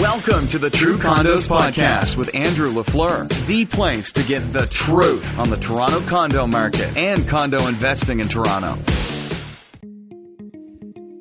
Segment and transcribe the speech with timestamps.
[0.00, 5.38] Welcome to the True Condos Podcast with Andrew LaFleur, the place to get the truth
[5.38, 8.76] on the Toronto condo market and condo investing in Toronto.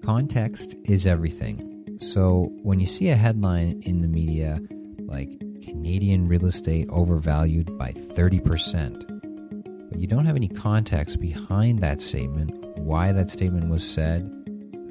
[0.05, 1.97] Context is everything.
[2.01, 4.59] So when you see a headline in the media
[4.99, 5.29] like
[5.63, 12.51] Canadian real estate overvalued by 30%, but you don't have any context behind that statement,
[12.75, 14.29] why that statement was said,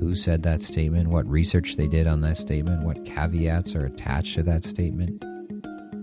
[0.04, 4.34] who said that statement, what research they did on that statement, what caveats are attached
[4.34, 5.24] to that statement,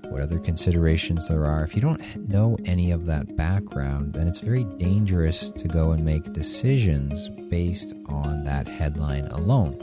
[0.10, 1.64] what other considerations there are.
[1.64, 6.04] If you don't know any of that background, then it's very dangerous to go and
[6.04, 9.78] make decisions based on that headline alone.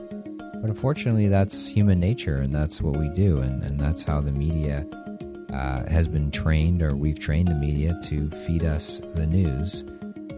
[0.60, 4.32] But unfortunately, that's human nature, and that's what we do, and, and that's how the
[4.32, 4.84] media
[5.52, 9.84] uh, has been trained, or we've trained the media to feed us the news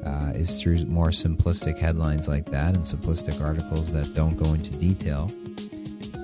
[0.04, 4.70] uh, is through more simplistic headlines like that and simplistic articles that don't go into
[4.78, 5.30] detail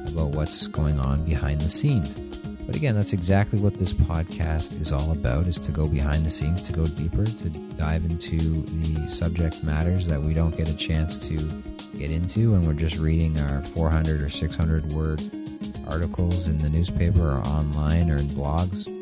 [0.09, 2.21] about what's going on behind the scenes.
[2.67, 6.31] But again, that's exactly what this podcast is all about is to go behind the
[6.31, 10.75] scenes, to go deeper, to dive into the subject matters that we don't get a
[10.75, 11.37] chance to
[11.97, 15.23] get into when we're just reading our 400 or 600 word
[15.87, 18.93] articles in the newspaper or online or in blogs.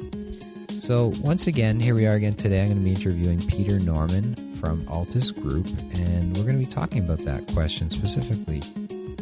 [0.78, 2.60] So, once again, here we are again today.
[2.60, 6.72] I'm going to be interviewing Peter Norman from Altus Group, and we're going to be
[6.72, 8.62] talking about that question specifically.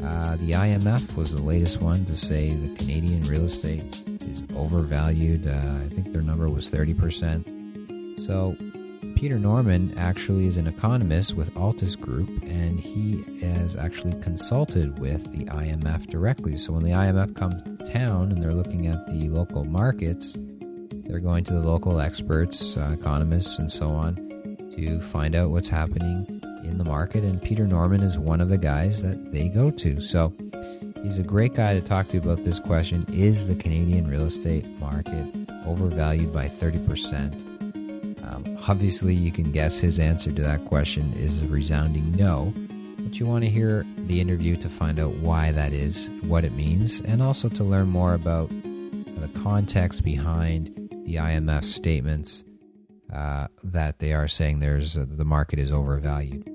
[0.04, 3.82] Uh, the IMF was the latest one to say the Canadian real estate
[4.22, 5.48] is overvalued.
[5.48, 8.20] Uh, I think their number was 30%.
[8.20, 8.56] So,
[9.16, 15.24] Peter Norman actually is an economist with Altus Group, and he has actually consulted with
[15.32, 16.56] the IMF directly.
[16.56, 20.36] So, when the IMF comes to town and they're looking at the local markets,
[21.08, 24.31] they're going to the local experts, uh, economists, and so on
[24.76, 26.26] to find out what's happening
[26.64, 27.22] in the market.
[27.22, 30.00] And Peter Norman is one of the guys that they go to.
[30.00, 30.32] So
[31.02, 34.66] he's a great guy to talk to about this question Is the Canadian real estate
[34.78, 35.26] market
[35.66, 37.48] overvalued by 30%?
[38.24, 42.52] Um, obviously, you can guess his answer to that question is a resounding no.
[42.98, 46.52] But you want to hear the interview to find out why that is, what it
[46.52, 50.68] means, and also to learn more about the context behind
[51.04, 52.44] the IMF statements
[53.14, 56.48] uh, that they are saying there's uh, the market is overvalued.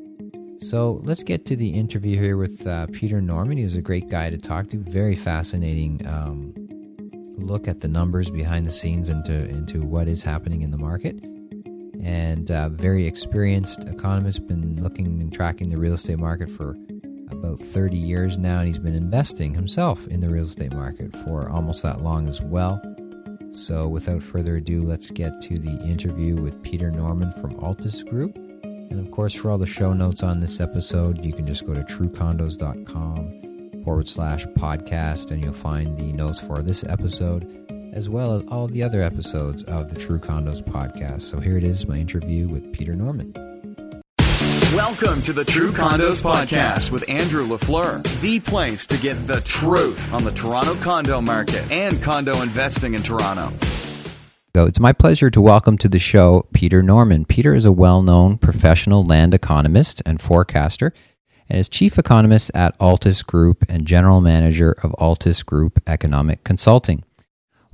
[0.59, 3.57] So let's get to the interview here with uh, Peter Norman.
[3.57, 4.77] He was a great guy to talk to.
[4.77, 6.53] Very fascinating um,
[7.37, 11.15] look at the numbers behind the scenes into into what is happening in the market.
[12.03, 16.75] And uh, very experienced economist, been looking and tracking the real estate market for
[17.29, 21.49] about 30 years now, and he's been investing himself in the real estate market for
[21.49, 22.81] almost that long as well.
[23.51, 28.35] So, without further ado, let's get to the interview with Peter Norman from Altus Group.
[28.63, 31.73] And of course, for all the show notes on this episode, you can just go
[31.73, 37.63] to truecondos.com forward slash podcast and you'll find the notes for this episode
[37.93, 41.23] as well as all the other episodes of the True Condos podcast.
[41.23, 43.33] So here it is, my interview with Peter Norman.
[44.75, 50.13] Welcome to the True Condos Podcast with Andrew LaFleur, the place to get the truth
[50.13, 53.49] on the Toronto condo market and condo investing in Toronto.
[54.53, 57.23] It's my pleasure to welcome to the show Peter Norman.
[57.23, 60.93] Peter is a well known professional land economist and forecaster
[61.47, 67.05] and is chief economist at Altus Group and general manager of Altus Group Economic Consulting.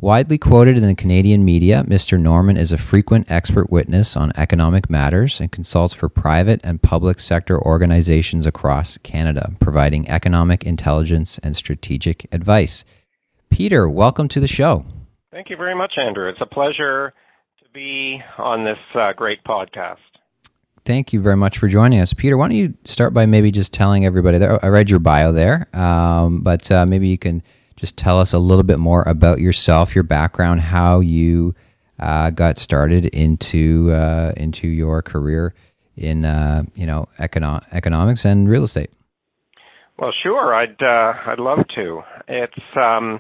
[0.04, 2.20] Widely quoted in the Canadian media, Mr.
[2.20, 7.22] Norman is a frequent expert witness on economic matters and consults for private and public
[7.22, 12.84] sector organizations across Canada, providing economic intelligence and strategic advice.
[13.50, 14.84] Peter, welcome to the show.
[15.32, 16.28] Thank you very much, Andrew.
[16.28, 17.14] It's a pleasure
[17.60, 20.00] to be on this uh, great podcast.
[20.84, 22.14] Thank you very much for joining us.
[22.14, 24.60] Peter, why don't you start by maybe just telling everybody there?
[24.66, 27.42] I read your bio there, um, but uh, maybe you can
[27.84, 31.54] just tell us a little bit more about yourself, your background, how you
[32.00, 35.54] uh, got started into uh, into your career
[35.98, 38.90] in uh, you know econo- economics and real estate.
[40.00, 42.04] Well, sure, I'd uh, I'd love to.
[42.30, 43.20] It's um,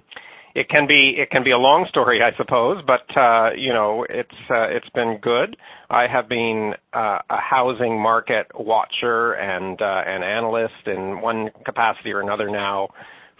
[0.56, 4.06] it can be it can be a long story, I suppose, but uh, you know
[4.09, 5.57] it's uh, it's been good.
[5.89, 12.50] I have been a housing market watcher and an analyst in one capacity or another
[12.50, 12.92] now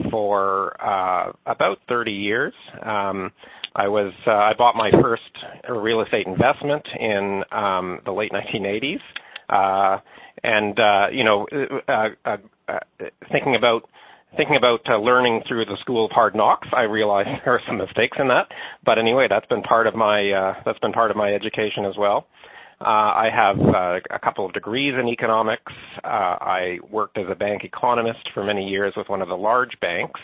[0.10, 2.54] for uh, about 30 years.
[2.82, 3.32] Um,
[3.76, 5.24] I was uh, I bought my first
[5.68, 9.00] real estate investment in um, the late 1980s,
[9.50, 10.00] uh,
[10.44, 11.48] and uh, you know,
[11.88, 12.38] uh, uh,
[12.68, 12.80] uh,
[13.32, 13.90] thinking about
[14.38, 17.78] thinking about uh, learning through the school of hard knocks, I realized there are some
[17.78, 18.48] mistakes in that.
[18.86, 21.96] But anyway, that's been part of my uh, that's been part of my education as
[21.98, 22.28] well.
[22.84, 25.72] Uh, I have uh, a couple of degrees in economics.
[26.04, 26.08] Uh,
[26.42, 30.20] I worked as a bank economist for many years with one of the large banks.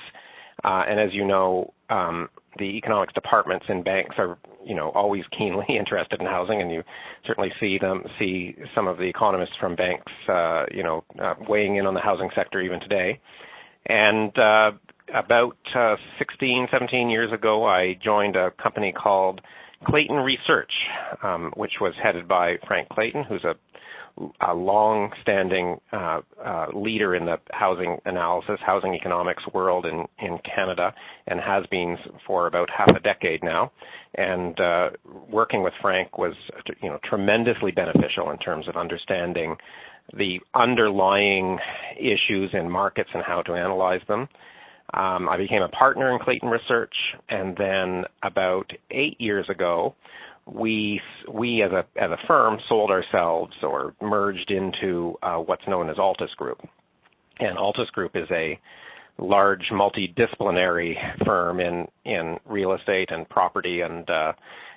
[0.65, 2.27] Uh, and as you know, um,
[2.57, 6.83] the economics departments in banks are, you know, always keenly interested in housing, and you
[7.25, 11.77] certainly see them see some of the economists from banks, uh, you know, uh, weighing
[11.77, 13.21] in on the housing sector even today.
[13.87, 14.71] And uh,
[15.15, 19.39] about uh, 16, 17 years ago, I joined a company called
[19.85, 20.71] Clayton Research,
[21.23, 23.53] um, which was headed by Frank Clayton, who's a
[24.41, 30.93] a long-standing uh, uh, leader in the housing analysis, housing economics world in, in Canada,
[31.27, 31.95] and has been
[32.27, 33.71] for about half a decade now.
[34.15, 34.89] And uh,
[35.31, 36.33] working with Frank was,
[36.81, 39.55] you know, tremendously beneficial in terms of understanding
[40.13, 41.59] the underlying
[41.97, 44.27] issues in markets and how to analyze them.
[44.93, 46.93] Um, I became a partner in Clayton Research,
[47.29, 49.95] and then about eight years ago,
[50.47, 50.99] we
[51.31, 55.97] we as a as a firm sold ourselves or merged into uh, what's known as
[55.97, 56.59] Altus Group,
[57.39, 58.59] and Altus Group is a
[59.19, 64.33] large multidisciplinary firm in in real estate and property and uh,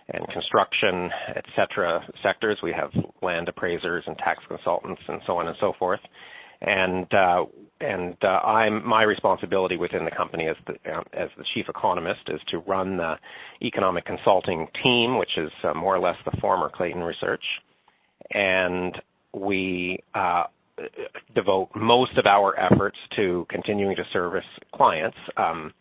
[0.09, 2.59] and construction, et cetera, sectors.
[2.63, 2.91] We have
[3.23, 6.01] land appraisers and tax consultants and so on and so forth
[6.63, 7.45] and uh,
[7.81, 12.21] and uh, I'm my responsibility within the company as the uh, as the chief economist
[12.29, 13.15] is to run the
[13.63, 17.43] economic consulting team, which is uh, more or less the former Clayton Research,
[18.31, 18.95] and
[19.35, 20.45] we uh,
[21.35, 24.45] devote most of our efforts to continuing to service
[24.75, 25.19] clients.
[25.37, 25.73] Um,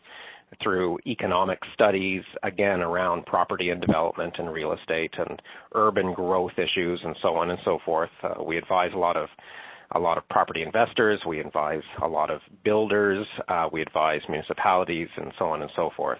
[0.62, 5.40] through economic studies, again, around property and development and real estate and
[5.74, 8.10] urban growth issues and so on and so forth.
[8.22, 9.30] Uh, we advise a lot of
[9.94, 11.20] a lot of property investors.
[11.26, 13.26] We advise a lot of builders.
[13.48, 16.18] Uh, we advise municipalities and so on and so forth.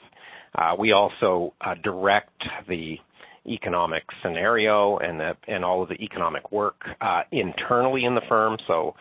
[0.55, 2.97] Uh, we also uh, direct the
[3.47, 8.57] economic scenario and the, and all of the economic work uh, internally in the firm.
[8.67, 8.95] So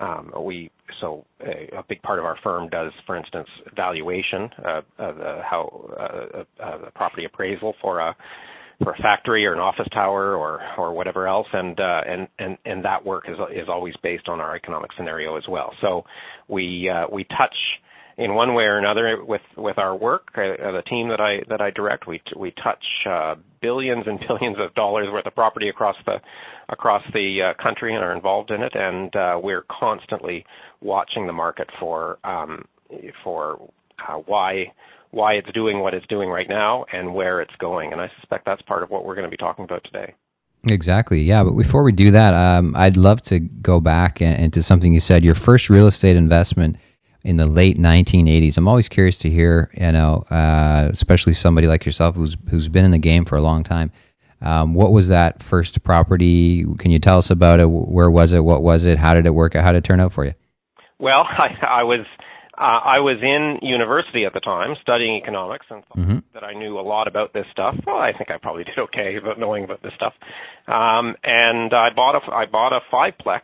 [0.00, 0.70] um, we
[1.00, 6.44] so a, a, big part of our firm does, for instance, valuation, uh, the, how
[6.62, 8.16] uh, property appraisal for a
[8.82, 12.58] for a factory or an office tower or or whatever else and uh, and and
[12.64, 15.72] and that work is is always based on our economic scenario as well.
[15.80, 16.04] So
[16.48, 17.54] we uh, we touch
[18.18, 21.60] in one way or another with with our work uh, the team that I that
[21.60, 22.06] I direct.
[22.06, 26.16] We we touch uh, billions and billions of dollars worth of property across the
[26.68, 30.44] across the uh, country and are involved in it and uh, we're constantly
[30.80, 32.64] watching the market for um,
[33.24, 33.70] for
[34.08, 34.66] uh, why
[35.12, 37.92] why it's doing what it's doing right now and where it's going.
[37.92, 40.14] And I suspect that's part of what we're going to be talking about today.
[40.68, 41.20] Exactly.
[41.22, 41.44] Yeah.
[41.44, 45.24] But before we do that, um, I'd love to go back into something you said.
[45.24, 46.76] Your first real estate investment
[47.24, 48.56] in the late 1980s.
[48.56, 52.84] I'm always curious to hear, you know, uh, especially somebody like yourself who's who's been
[52.84, 53.92] in the game for a long time.
[54.40, 56.64] Um, what was that first property?
[56.78, 57.66] Can you tell us about it?
[57.66, 58.40] Where was it?
[58.40, 58.98] What was it?
[58.98, 59.54] How did it work?
[59.54, 59.64] Out?
[59.64, 60.34] How did it turn out for you?
[60.98, 62.06] Well, I, I was
[62.58, 66.18] uh, I was in university at the time studying economics and mm-hmm.
[66.34, 67.74] that I knew a lot about this stuff.
[67.86, 70.12] Well, I think I probably did okay about knowing about this stuff.
[70.68, 73.42] Um, and I bought a I bought a fiveplex,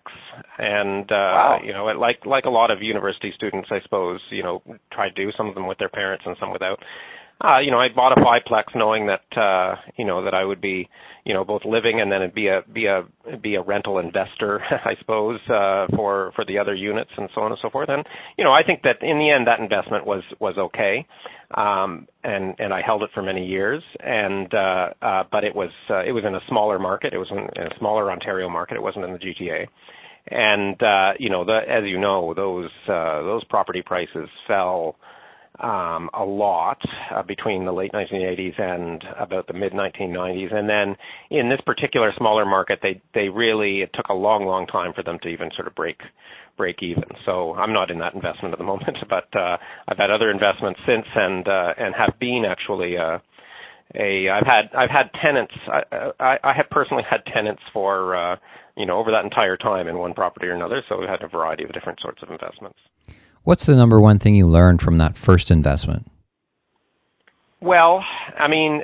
[0.58, 1.60] and uh, wow.
[1.64, 4.62] you know, like like a lot of university students, I suppose, you know,
[4.92, 6.78] try to do some of them with their parents and some without
[7.40, 10.60] uh, you know, I bought a fiveplex knowing that uh, you know that I would
[10.60, 10.88] be,
[11.24, 13.04] you know, both living and then be a be a
[13.42, 17.52] be a rental investor, I suppose, uh, for for the other units and so on
[17.52, 17.88] and so forth.
[17.88, 18.04] And
[18.36, 21.06] you know, I think that in the end that investment was was okay,
[21.56, 23.82] um, and and I held it for many years.
[24.00, 27.12] And uh, uh, but it was uh, it was in a smaller market.
[27.12, 28.76] It was in, a smaller Ontario market.
[28.76, 29.66] It wasn't in the GTA.
[30.30, 34.96] And uh, you know, the, as you know, those uh, those property prices fell
[35.60, 36.78] um, a lot
[37.14, 40.54] uh, between the late 1980s and about the mid 1990s.
[40.54, 40.96] And then
[41.30, 45.02] in this particular smaller market, they they really it took a long, long time for
[45.02, 45.98] them to even sort of break
[46.56, 47.04] break even.
[47.24, 49.56] So I'm not in that investment at the moment, but uh,
[49.88, 52.96] I've had other investments since and uh, and have been actually.
[52.96, 53.18] Uh,
[53.94, 58.36] a I've had I've had tenants I, I I have personally had tenants for uh
[58.76, 61.28] you know over that entire time in one property or another so we've had a
[61.28, 62.78] variety of different sorts of investments.
[63.44, 66.10] What's the number one thing you learned from that first investment?
[67.60, 68.04] Well,
[68.38, 68.82] I mean,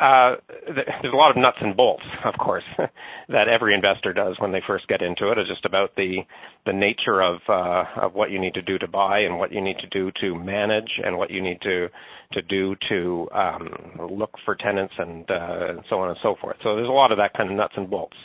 [0.00, 2.64] uh, there's a lot of nuts and bolts, of course,
[3.28, 5.38] that every investor does when they first get into it.
[5.38, 6.18] It's just about the
[6.66, 9.60] the nature of uh, of what you need to do to buy and what you
[9.60, 11.88] need to do to manage and what you need to
[12.32, 13.68] to do to um,
[14.10, 16.56] look for tenants and, uh, so on and so forth.
[16.62, 18.16] So there's a lot of that kind of nuts and bolts.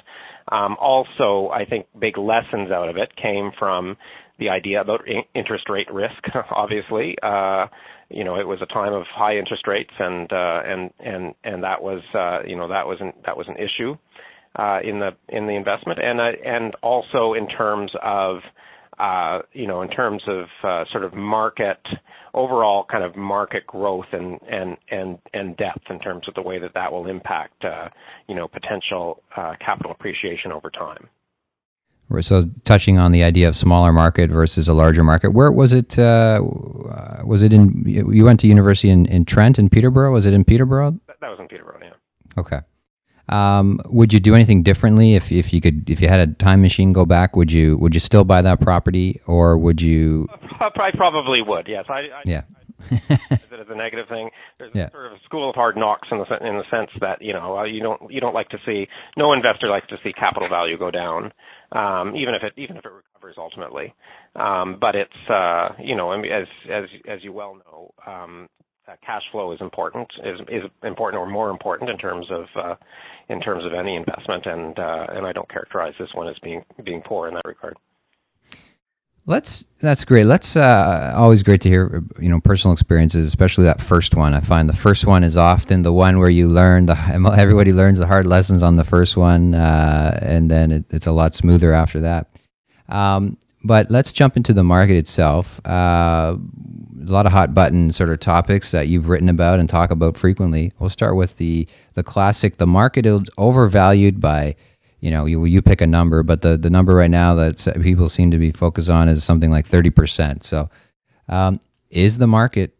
[0.51, 3.95] Um, also, I think big lessons out of it came from
[4.39, 5.01] the idea about
[5.35, 6.21] interest rate risk.
[6.51, 7.67] Obviously, uh,
[8.09, 11.63] you know, it was a time of high interest rates, and uh, and and and
[11.63, 13.95] that was uh, you know that was an, that was an issue
[14.57, 18.37] uh, in the in the investment, and uh, and also in terms of
[18.99, 21.79] uh, you know, in terms of uh, sort of market
[22.33, 26.59] overall kind of market growth and and and and depth in terms of the way
[26.59, 27.89] that that will impact, uh,
[28.27, 31.07] you know, potential uh, capital appreciation over time.
[32.21, 35.97] So, touching on the idea of smaller market versus a larger market, where was it?
[35.97, 36.41] Uh,
[37.25, 37.83] was it in?
[37.85, 40.11] You went to university in, in Trent in Peterborough.
[40.11, 40.99] Was it in Peterborough?
[41.07, 41.79] That was in Peterborough.
[41.81, 41.93] Yeah.
[42.37, 42.59] Okay.
[43.29, 46.61] Um, would you do anything differently if, if you could if you had a time
[46.61, 47.35] machine go back?
[47.35, 50.27] Would you would you still buy that property or would you?
[50.59, 51.67] I probably would.
[51.67, 51.85] Yes.
[51.89, 52.41] I, I yeah.
[52.91, 54.29] it as a negative thing.
[54.59, 54.89] There's yeah.
[54.91, 57.57] sort of a school of hard knocks in the in the sense that you know
[57.57, 60.77] uh, you don't you don't like to see no investor likes to see capital value
[60.77, 61.31] go down,
[61.73, 63.93] um, even if it even if it recovers ultimately.
[64.35, 68.47] Um, but it's uh, you know as as as you well know, um,
[68.87, 72.75] uh, cash flow is important is is important or more important in terms of uh,
[73.29, 76.63] in terms of any investment and uh, and I don't characterize this one as being
[76.83, 77.75] being poor in that regard.
[79.25, 80.25] Let's that's great.
[80.25, 84.33] Let's uh, always great to hear you know personal experiences, especially that first one.
[84.33, 86.97] I find the first one is often the one where you learn the
[87.37, 91.13] everybody learns the hard lessons on the first one, uh, and then it, it's a
[91.13, 92.27] lot smoother after that.
[92.89, 95.65] Um, but let's jump into the market itself.
[95.65, 99.89] Uh, a lot of hot button sort of topics that you've written about and talk
[99.91, 100.73] about frequently.
[100.79, 102.57] We'll start with the the classic.
[102.57, 104.55] The market is overvalued by,
[105.03, 108.07] you know, you you pick a number, but the the number right now that people
[108.07, 110.45] seem to be focused on is something like thirty percent.
[110.45, 110.69] So,
[111.27, 112.73] um, is the market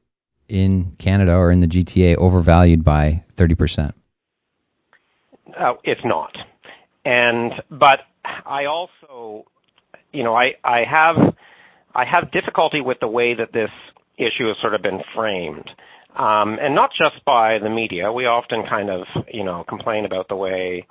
[0.48, 3.94] in Canada or in the GTA overvalued by thirty percent?
[5.60, 6.34] Uh, it's not,
[7.04, 8.00] and but
[8.46, 9.44] I also,
[10.14, 11.36] you know, I I have.
[11.96, 13.70] I have difficulty with the way that this
[14.18, 15.70] issue has sort of been framed.
[16.16, 18.12] Um, and not just by the media.
[18.12, 20.88] We often kind of, you know, complain about the way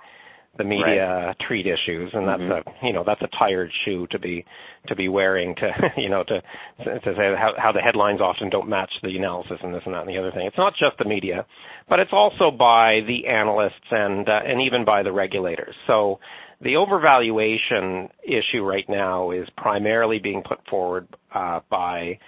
[0.59, 1.37] the media right.
[1.49, 2.69] treat issues, and that's mm-hmm.
[2.69, 4.45] a, you know, that's a tired shoe to be
[4.89, 6.41] to be wearing to, you know, to
[6.85, 10.01] to say how, how the headlines often don't match the analysis and this and that
[10.01, 10.47] and the other thing.
[10.47, 11.47] It's not just the media,
[11.89, 15.75] but it's also by the analysts and uh, and even by the regulators.
[15.87, 16.21] So
[16.61, 22.19] the overvaluation issue right now is primarily being put forward uh, by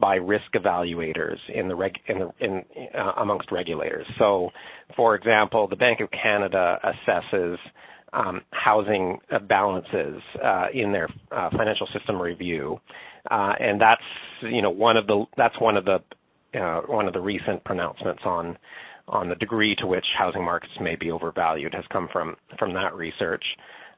[0.00, 2.62] by risk evaluators in the, reg, in the in,
[2.96, 4.06] uh, amongst regulators.
[4.18, 4.50] So,
[4.96, 7.56] for example, the Bank of Canada assesses
[8.12, 12.78] um, housing balances uh, in their uh, financial system review,
[13.30, 14.02] uh, and that's
[14.42, 15.98] you know one of the that's one of the
[16.58, 18.56] uh, one of the recent pronouncements on
[19.08, 22.94] on the degree to which housing markets may be overvalued has come from from that
[22.94, 23.44] research.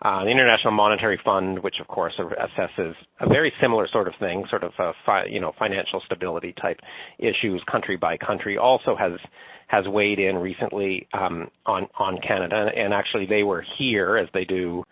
[0.02, 4.44] Uh, the International Monetary Fund, which of course assesses a very similar sort of thing,
[4.50, 4.72] sort of
[5.04, 6.78] fi- you know financial stability type
[7.18, 9.12] issues country by country, also has
[9.68, 14.44] has weighed in recently um, on on Canada, and actually they were here as they
[14.44, 14.84] do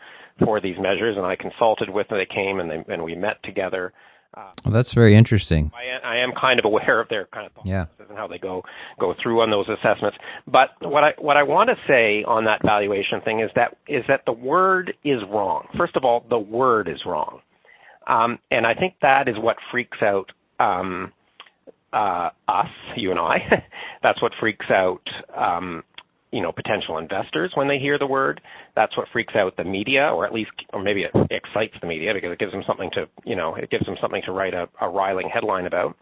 [0.44, 2.18] for these measures, and I consulted with them.
[2.18, 3.92] They came and they, and we met together
[4.36, 5.70] uh, well, that's very interesting.
[5.74, 7.86] I, I, am kind of aware of their kind of yeah.
[7.98, 8.62] and how they go
[8.98, 10.16] go through on those assessments.
[10.46, 14.02] But what I what I want to say on that valuation thing is that is
[14.08, 15.68] that the word is wrong.
[15.76, 17.40] First of all, the word is wrong,
[18.08, 21.12] um, and I think that is what freaks out um,
[21.92, 23.38] uh, us, you and I.
[24.02, 25.02] That's what freaks out
[25.36, 25.84] um,
[26.34, 28.40] you know potential investors when they hear the word.
[28.74, 32.12] That's what freaks out the media, or at least, or maybe it excites the media
[32.12, 34.68] because it gives them something to you know it gives them something to write a,
[34.80, 35.96] a riling headline about.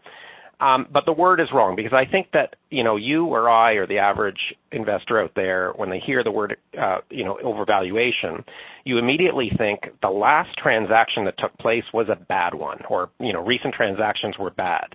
[0.63, 3.73] Um, but the word is wrong because I think that you know you or I
[3.73, 4.39] or the average
[4.71, 8.45] investor out there, when they hear the word uh, you know overvaluation,
[8.85, 13.33] you immediately think the last transaction that took place was a bad one, or you
[13.33, 14.85] know recent transactions were bad,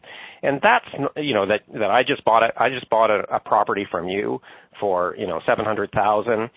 [0.43, 2.55] and that's you know that that I just bought it.
[2.57, 4.41] I just bought a, a property from you
[4.81, 6.49] for you know seven hundred thousand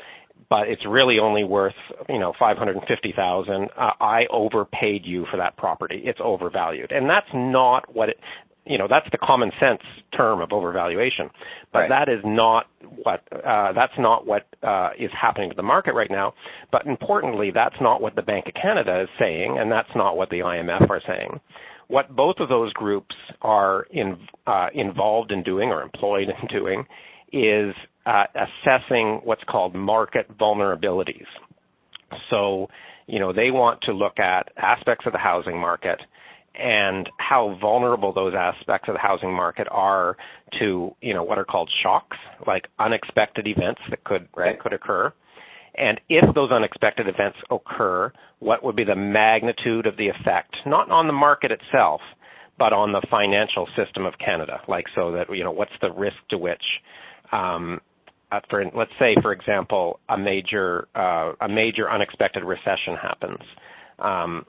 [0.50, 1.76] but it's really only worth
[2.10, 6.02] you know 550,000 uh, I overpaid you for that property.
[6.04, 6.92] It's overvalued.
[6.92, 8.18] And that's not what it
[8.66, 9.82] you know that's the common sense
[10.16, 11.30] term of overvaluation.
[11.74, 11.90] But right.
[11.90, 12.66] that is not
[13.04, 16.34] what uh, that's not what uh, is happening to the market right now.
[16.72, 20.30] But importantly that's not what the bank of canada is saying and that's not what
[20.30, 21.40] the imf are saying.
[21.88, 26.86] What both of those groups are in, uh, involved in doing or employed in doing
[27.34, 27.76] is
[28.06, 31.26] uh, assessing what's called market vulnerabilities.
[32.30, 32.68] So
[33.08, 36.00] you know they want to look at aspects of the housing market
[36.56, 40.18] and how vulnerable those aspects of the housing market are
[40.60, 44.54] to you know what are called shocks like unexpected events that could right.
[44.54, 45.12] that could occur.
[45.74, 50.92] And if those unexpected events occur what would be the magnitude of the effect not
[50.92, 52.02] on the market itself
[52.60, 54.62] but on the financial system of Canada?
[54.68, 56.64] Like so that you know what's the risk to which
[57.32, 57.80] um,
[58.32, 63.42] uh, for let's say for example a major uh, a major unexpected recession happens.
[64.00, 64.46] Um,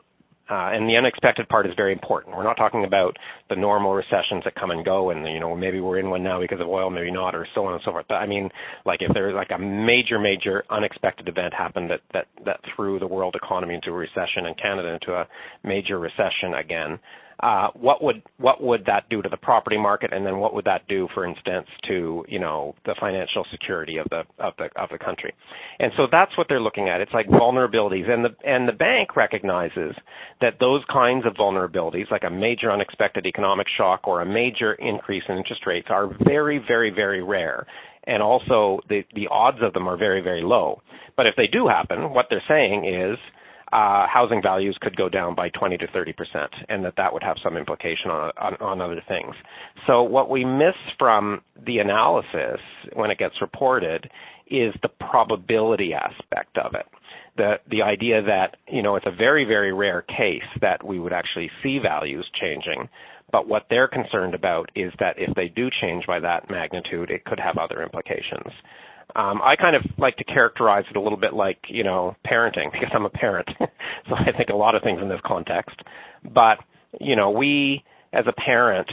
[0.52, 2.37] Uh, and the unexpected part is very important.
[2.37, 3.16] We're not talking about
[3.49, 6.38] the normal recessions that come and go, and you know maybe we're in one now
[6.42, 8.04] because of oil, maybe not, or so on and so forth.
[8.06, 8.50] But I mean,
[8.85, 13.06] like if there's like a major, major unexpected event happened that that that threw the
[13.06, 15.26] world economy into a recession and Canada into a
[15.64, 16.99] major recession again,
[17.42, 20.64] Uh, what would what would that do to the property market, and then what would
[20.64, 24.88] that do, for instance, to you know the financial security of the of the of
[24.90, 25.34] the country?
[25.80, 27.00] And so that's what they're looking at.
[27.00, 29.96] It's like vulnerabilities, and the and the bank recognizes
[30.40, 35.25] that those kinds of vulnerabilities, like a major unexpected economic shock or a major increase
[35.28, 37.66] in interest rates, are very very very rare
[38.04, 40.80] and also the the odds of them are very very low.
[41.16, 43.18] But if they do happen, what they're saying is
[43.73, 47.23] uh, housing values could go down by 20 to 30 percent, and that that would
[47.23, 49.35] have some implication on, on, on other things.
[49.87, 52.61] So what we miss from the analysis
[52.95, 54.11] when it gets reported
[54.50, 56.87] is the probability aspect of it.
[57.37, 61.14] The the idea that you know it's a very very rare case that we would
[61.14, 62.88] actually see values changing,
[63.33, 67.25] but what they're concerned about is that if they do change by that magnitude, it
[67.25, 68.52] could have other implications.
[69.14, 72.71] Um, I kind of like to characterize it a little bit like, you know, parenting
[72.73, 73.49] because I'm a parent.
[73.59, 75.76] so I think a lot of things in this context.
[76.25, 76.59] But,
[77.00, 78.90] you know, we as a parent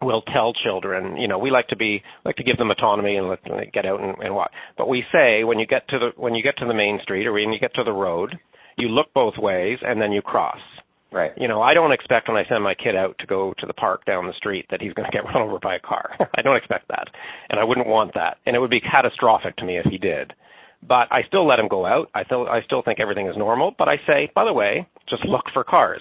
[0.00, 3.28] will tell children, you know, we like to be like to give them autonomy and
[3.28, 4.50] let them get out and, and what.
[4.76, 7.26] But we say when you get to the when you get to the main street
[7.26, 8.38] or when you get to the road,
[8.76, 10.60] you look both ways and then you cross.
[11.10, 11.32] Right.
[11.38, 13.72] You know, I don't expect when I send my kid out to go to the
[13.72, 16.14] park down the street that he's going to get run over by a car.
[16.36, 17.08] I don't expect that.
[17.48, 18.38] And I wouldn't want that.
[18.46, 20.32] And it would be catastrophic to me if he did.
[20.86, 22.08] But I still let him go out.
[22.14, 25.24] I still I still think everything is normal, but I say, by the way, just
[25.24, 26.00] look for cars.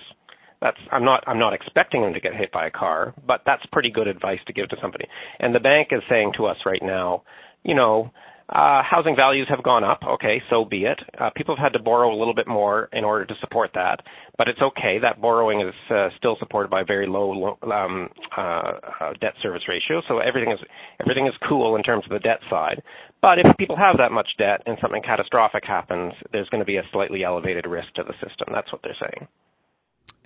[0.61, 3.65] That's I'm not I'm not expecting him to get hit by a car, but that's
[3.71, 5.05] pretty good advice to give to somebody.
[5.39, 7.23] And the bank is saying to us right now,
[7.63, 8.11] you know,
[8.49, 9.99] uh, housing values have gone up.
[10.07, 10.99] Okay, so be it.
[11.19, 13.99] Uh, people have had to borrow a little bit more in order to support that,
[14.37, 14.99] but it's okay.
[15.01, 19.63] That borrowing is uh, still supported by a very low um, uh, uh, debt service
[19.67, 20.59] ratio, so everything is
[21.01, 22.81] everything is cool in terms of the debt side.
[23.21, 26.77] But if people have that much debt and something catastrophic happens, there's going to be
[26.77, 28.47] a slightly elevated risk to the system.
[28.53, 29.27] That's what they're saying.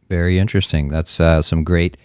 [0.09, 0.89] Very interesting.
[0.89, 1.97] That's uh, some great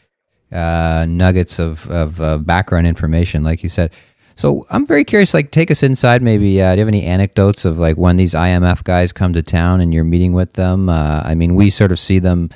[0.50, 3.90] nuggets of, of background information, like you said.
[4.36, 5.32] So I'm very curious.
[5.32, 6.22] Like, take us inside.
[6.22, 9.42] Maybe uh, do you have any anecdotes of like when these IMF guys come to
[9.42, 10.90] town and you're meeting with them?
[10.90, 12.50] Uh, I mean, we sort of see them.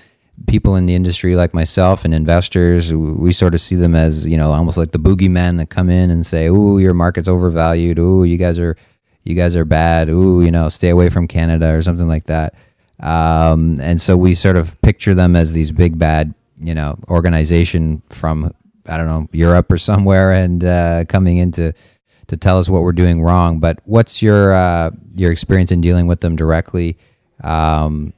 [0.46, 4.38] People in the industry, like myself and investors, we sort of see them as you
[4.38, 7.98] know almost like the boogeymen that come in and say, "Ooh, your market's overvalued.
[7.98, 8.74] Ooh, you guys are,
[9.24, 10.08] you guys are bad.
[10.08, 12.54] Ooh, you know, stay away from Canada or something like that."
[13.00, 18.00] Um, and so we sort of picture them as these big bad, you know, organization
[18.08, 18.54] from
[18.86, 21.72] I don't know Europe or somewhere and uh, coming in to,
[22.40, 23.58] tell us what we're doing wrong.
[23.58, 26.96] But what's your uh, your experience in dealing with them directly?
[27.42, 28.12] Um,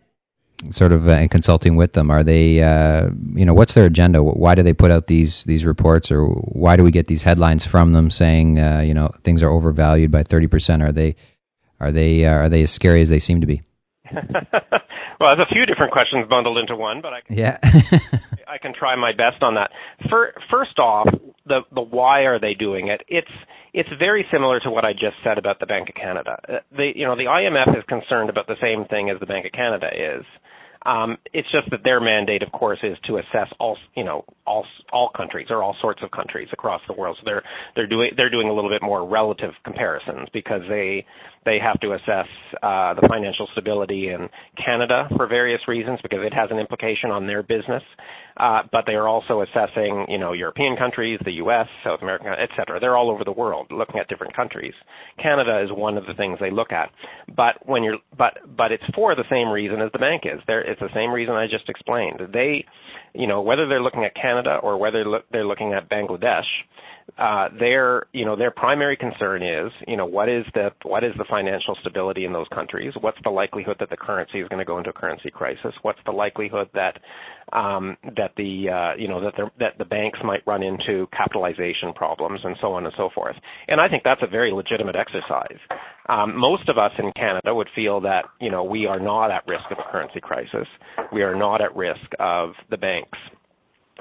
[0.71, 4.23] sort of uh, in consulting with them are they uh, you know what's their agenda
[4.23, 7.67] why do they put out these these reports or why do we get these headlines
[7.67, 11.17] from them saying uh, you know things are overvalued by 30% are they
[11.81, 13.63] are they uh, are they as scary as they seem to be
[15.23, 17.59] well, there's a few different questions bundled into one, but I can, yeah.
[18.49, 19.71] I can try my best on that.
[20.51, 21.07] First off,
[21.47, 23.03] the the why are they doing it?
[23.09, 23.31] It's
[23.73, 26.39] it's very similar to what I just said about the Bank of Canada.
[26.49, 29.47] Uh, the you know the IMF is concerned about the same thing as the Bank
[29.47, 30.25] of Canada is.
[30.85, 34.65] Um, it's just that their mandate, of course, is to assess all you know all
[34.93, 37.17] all countries or all sorts of countries across the world.
[37.21, 37.43] So they're
[37.77, 41.05] they're doing they're doing a little bit more relative comparisons because they
[41.45, 42.27] they have to assess
[42.63, 44.29] uh, the financial stability in
[44.65, 47.83] Canada for various reasons because it has an implication on their business.
[48.37, 52.49] Uh, but they are also assessing, you know, European countries, the U.S., South America, et
[52.57, 52.81] cetera.
[52.81, 54.75] They're all over the world looking at different countries.
[55.23, 56.91] Canada is one of the things they look at.
[57.37, 60.41] But when you're, but but it's for the same reason as the bank is.
[60.47, 62.21] There, it's the same reason I just explained.
[62.33, 62.65] They,
[63.15, 66.49] you know, whether they're looking at Canada or whether they're looking at Bangladesh,
[67.19, 71.13] uh, their you know their primary concern is you know what is the what is
[71.19, 72.93] the financial stability in those countries?
[73.01, 75.73] What's the likelihood that the currency is going to go into a currency crisis?
[75.83, 76.99] What's the likelihood that
[77.53, 81.93] um, that the uh, you know that the that the banks might run into capitalization
[81.95, 83.37] problems and so on and so forth?
[83.69, 85.59] And I think that's a very legitimate exercise.
[86.09, 89.47] Um, most of us in Canada would feel that you know we are not at
[89.47, 90.67] risk of a currency crisis.
[91.13, 93.19] We are not at risk of the banks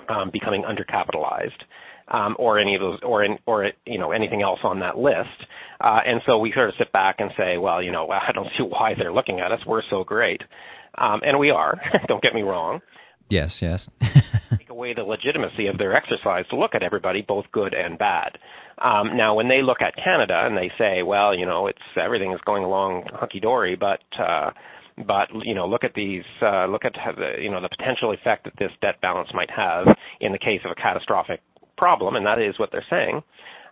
[0.07, 1.63] um, becoming undercapitalized
[2.11, 5.47] um, or any of those, or in, or you know anything else on that list.
[5.79, 8.49] Uh, and so we sort of sit back and say, well, you know, I don't
[8.57, 9.59] see why they're looking at us.
[9.65, 10.41] We're so great,
[10.97, 11.79] um, and we are.
[12.07, 12.81] don't get me wrong.
[13.29, 13.87] Yes, yes.
[14.57, 18.37] take away the legitimacy of their exercise to look at everybody, both good and bad.
[18.77, 22.33] Um, now, when they look at Canada and they say, well, you know, it's everything
[22.33, 24.51] is going along hunky dory, but uh,
[24.97, 28.43] but you know, look at these, uh, look at the, you know, the potential effect
[28.43, 29.87] that this debt balance might have
[30.19, 31.39] in the case of a catastrophic
[31.81, 33.15] problem, and that is what they're saying.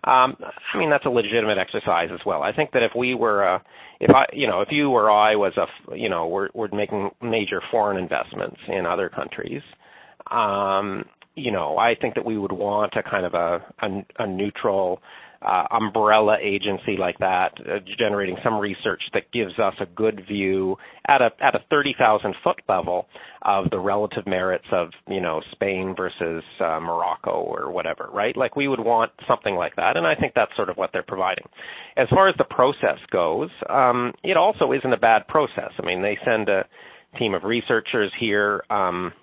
[0.04, 0.36] Um,
[0.74, 2.42] I mean, that's a legitimate exercise as well.
[2.42, 3.60] I think that if we were, uh,
[4.00, 7.12] if I, you know, if you or I was a, you know, we're, we're making
[7.22, 9.62] major foreign investments in other countries,
[10.32, 11.04] um,
[11.36, 15.02] you know, I think that we would want a kind of a, a, a neutral
[15.42, 20.76] uh, umbrella agency like that, uh, generating some research that gives us a good view
[21.08, 23.08] at a at a 30,000 foot level
[23.44, 28.36] of the relative merits of you know Spain versus uh, Morocco or whatever, right?
[28.36, 31.04] Like we would want something like that, and I think that's sort of what they're
[31.04, 31.46] providing.
[31.96, 35.72] As far as the process goes, um, it also isn't a bad process.
[35.82, 36.66] I mean, they send a
[37.18, 38.64] team of researchers here.
[38.70, 39.14] Um,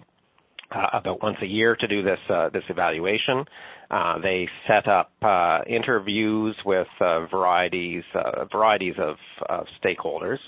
[0.71, 3.45] about once a year to do this uh, this evaluation.
[3.91, 9.17] Uh, they set up uh, interviews with uh, varieties uh, varieties of,
[9.49, 10.39] of stakeholders.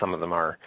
[0.00, 0.58] Some of them are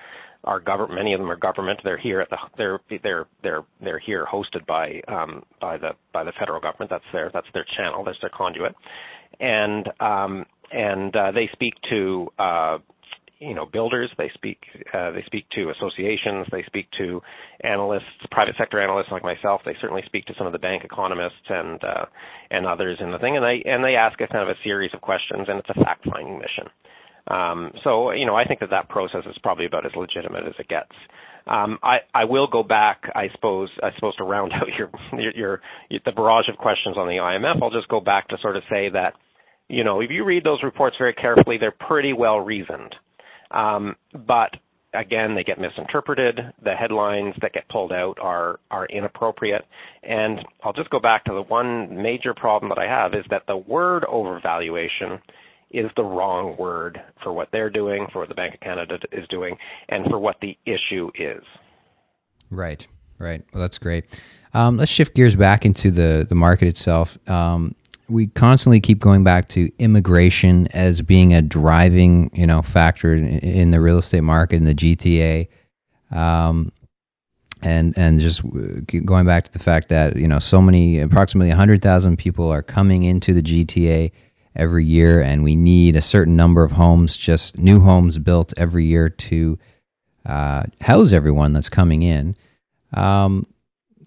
[0.43, 0.95] are government.
[0.95, 1.79] Many of them are government.
[1.83, 6.23] They're here at the they're they're they're they're here hosted by um, by the by
[6.23, 6.89] the federal government.
[6.89, 8.03] That's their that's their channel.
[8.03, 8.75] That's their conduit,
[9.39, 12.77] and um, and uh, they speak to uh,
[13.41, 14.59] you know builders they speak
[14.93, 17.19] uh, they speak to associations they speak to
[17.63, 21.49] analysts private sector analysts like myself they certainly speak to some of the bank economists
[21.49, 22.05] and uh,
[22.51, 24.91] and others in the thing and they and they ask a kind of a series
[24.93, 26.69] of questions and it's a fact finding mission
[27.27, 30.53] um, so you know I think that that process is probably about as legitimate as
[30.59, 30.93] it gets
[31.47, 35.31] um, I, I will go back, I suppose, I suppose to round out your, your,
[35.89, 37.63] your, the barrage of questions on the IMF.
[37.63, 39.13] I'll just go back to sort of say that,
[39.67, 42.93] you know, if you read those reports very carefully, they're pretty well reasoned.
[43.53, 44.51] Um, but
[44.93, 46.39] again, they get misinterpreted.
[46.63, 49.63] The headlines that get pulled out are are inappropriate.
[50.03, 53.43] And I'll just go back to the one major problem that I have is that
[53.47, 55.19] the word overvaluation
[55.71, 59.25] is the wrong word for what they're doing, for what the Bank of Canada is
[59.29, 59.55] doing,
[59.87, 61.43] and for what the issue is.
[62.49, 62.85] Right,
[63.17, 63.41] right.
[63.53, 64.05] Well, that's great.
[64.53, 67.17] Um, let's shift gears back into the the market itself.
[67.29, 67.75] Um,
[68.11, 73.27] we constantly keep going back to immigration as being a driving you know factor in,
[73.39, 75.47] in the real estate market in the GTA,
[76.11, 76.71] um,
[77.61, 78.41] and and just
[79.05, 82.61] going back to the fact that you know so many approximately hundred thousand people are
[82.61, 84.11] coming into the GTA
[84.55, 88.85] every year, and we need a certain number of homes, just new homes built every
[88.85, 89.57] year to
[90.25, 92.35] uh, house everyone that's coming in.
[92.93, 93.47] Um,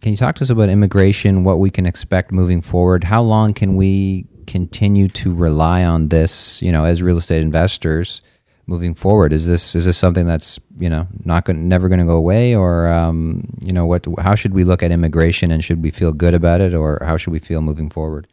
[0.05, 3.05] can you talk to us about immigration, what we can expect moving forward?
[3.05, 8.21] How long can we continue to rely on this, you know, as real estate investors
[8.67, 9.33] moving forward?
[9.33, 12.55] Is this is this something that's, you know, not going never going to go away
[12.55, 16.13] or um, you know, what how should we look at immigration and should we feel
[16.13, 18.27] good about it or how should we feel moving forward?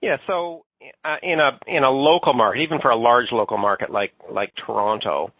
[0.00, 0.64] Yeah, so
[1.04, 4.54] uh, in a in a local market, even for a large local market like like
[4.64, 5.30] Toronto,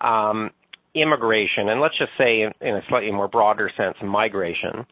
[0.00, 0.50] um,
[0.94, 4.86] immigration, and let's just say in, in a slightly more broader sense, migration,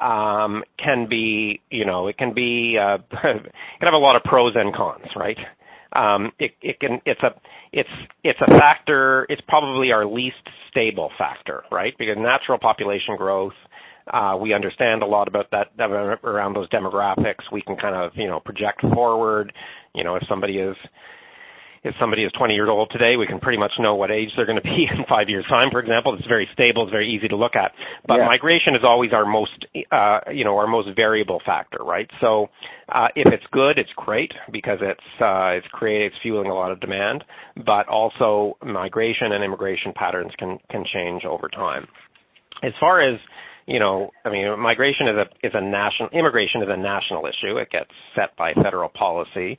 [0.00, 3.42] um, can be, you know, it can be, uh, can
[3.80, 5.38] have a lot of pros and cons, right?
[5.94, 7.30] Um, it, it can, it's a,
[7.72, 7.88] it's,
[8.24, 10.36] it's a factor, it's probably our least
[10.70, 11.92] stable factor, right?
[11.98, 13.52] Because natural population growth,
[14.12, 15.68] uh, we understand a lot about that
[16.24, 17.44] around those demographics.
[17.52, 19.52] We can kind of, you know, project forward.
[19.94, 20.76] You know, if somebody is
[21.84, 24.46] if somebody is 20 years old today, we can pretty much know what age they're
[24.46, 25.70] going to be in five years' time.
[25.72, 26.84] For example, it's very stable.
[26.84, 27.72] It's very easy to look at.
[28.06, 28.26] But yeah.
[28.26, 32.08] migration is always our most, uh, you know, our most variable factor, right?
[32.20, 32.48] So
[32.88, 36.70] uh, if it's good, it's great because it's uh, it's creating, it's fueling a lot
[36.70, 37.24] of demand.
[37.56, 41.88] But also, migration and immigration patterns can can change over time.
[42.62, 43.18] As far as
[43.66, 47.56] you know, I mean, migration is a is a national immigration is a national issue.
[47.56, 49.58] It gets set by federal policy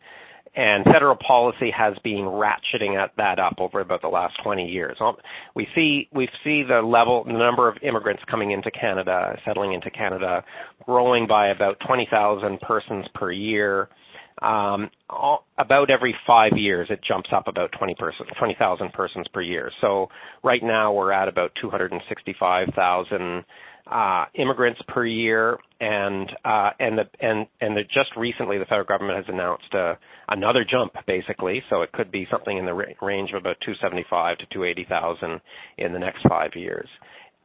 [0.56, 4.98] and federal policy has been ratcheting at that up over about the last 20 years.
[5.00, 5.16] Um,
[5.56, 9.90] we see we see the level, the number of immigrants coming into Canada, settling into
[9.90, 10.44] Canada,
[10.86, 13.90] growing by about 20,000 persons per year.
[14.42, 19.42] Um, all, about every five years, it jumps up about 20 person, 20,000 persons per
[19.42, 19.72] year.
[19.80, 20.08] So
[20.44, 23.46] right now we're at about 265,000
[23.88, 28.86] uh, immigrants per year, and uh, and the and and the, just recently the federal
[28.88, 29.96] government has announced uh,
[30.28, 31.64] another jump, basically.
[31.70, 35.42] So it could be something in the range of about 275 to 280,000
[35.78, 36.88] in the next five years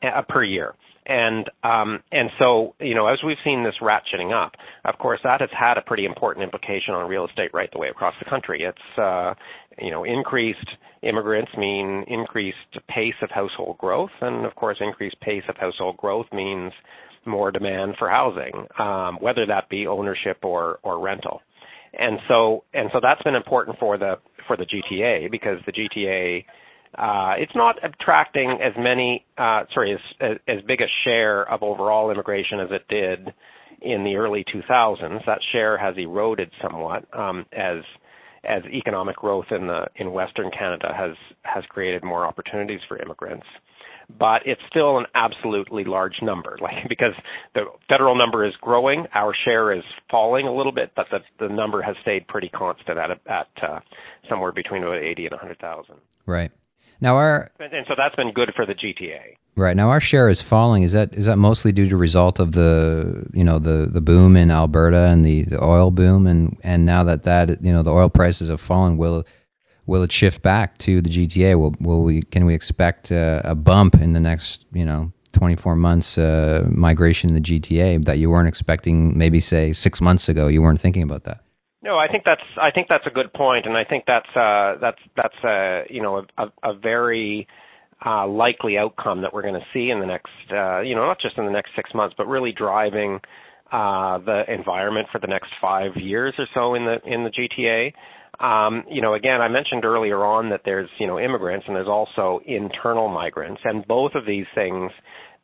[0.03, 0.75] uh, per year.
[1.07, 4.53] And um, and so you know, as we've seen this ratcheting up,
[4.85, 7.89] of course, that has had a pretty important implication on real estate right the way
[7.89, 8.61] across the country.
[8.63, 9.33] It's uh,
[9.79, 10.69] you know increased
[11.03, 16.27] immigrants mean increased pace of household growth, and of course, increased pace of household growth
[16.31, 16.73] means
[17.25, 21.41] more demand for housing, um, whether that be ownership or or rental.
[21.93, 26.45] And so and so that's been important for the for the GTA because the GTA
[26.97, 31.63] uh, it's not attracting as many, uh, sorry, as, as, as big a share of
[31.63, 33.35] overall immigration as it did
[33.83, 35.25] in the early 2000s.
[35.27, 37.83] That share has eroded somewhat um, as
[38.45, 43.47] as economic growth in the in Western Canada has has created more opportunities for immigrants
[44.17, 46.57] but it's still an absolutely large number.
[46.69, 47.15] Like because
[47.55, 51.53] the federal number is growing, our share is falling a little bit, but the the
[51.53, 53.81] number has stayed pretty constant at at uh,
[54.29, 55.97] somewhere between about eighty and hundred thousand.
[56.27, 56.51] Right.
[57.01, 59.37] Now our and, and so that's been good for the GTA.
[59.57, 60.83] Right now, our share is falling.
[60.83, 64.37] Is that is that mostly due to result of the you know the, the boom
[64.37, 67.93] in Alberta and the, the oil boom and and now that that you know the
[67.93, 69.25] oil prices have fallen, will
[69.89, 71.59] will it shift back to the GTA?
[71.59, 75.75] Will will we can we expect uh, a bump in the next you know 24
[75.75, 80.47] months uh, migration in the GTA that you weren't expecting maybe say six months ago?
[80.47, 81.41] You weren't thinking about that.
[81.83, 84.77] No, I think that's I think that's a good point, and I think that's uh,
[84.81, 87.49] that's that's uh, you know a, a very
[88.05, 91.21] uh, likely outcome that we're going to see in the next uh, you know not
[91.21, 93.21] just in the next six months, but really driving
[93.73, 97.93] uh, the environment for the next five years or so in the in the GTA.
[98.41, 101.89] Um, you know, again, I mentioned earlier on that there's, you know, immigrants and there's
[101.89, 104.93] also internal migrants, and both of these things